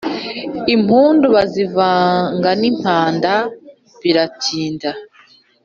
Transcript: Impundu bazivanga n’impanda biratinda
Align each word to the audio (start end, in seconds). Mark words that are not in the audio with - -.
Impundu 0.75 1.25
bazivanga 1.35 2.49
n’impanda 2.59 3.33
biratinda 4.01 4.89